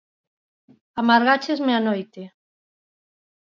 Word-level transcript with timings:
Amargáchesme 1.01 1.73
a 1.75 1.85
noite. 1.87 2.21